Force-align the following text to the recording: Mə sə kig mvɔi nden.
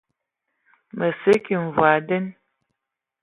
Mə 0.97 1.07
sə 1.21 1.31
kig 1.45 1.59
mvɔi 1.65 1.95
nden. 2.01 2.25